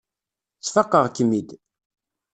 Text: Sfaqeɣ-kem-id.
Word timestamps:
Sfaqeɣ-kem-id. 0.65 1.49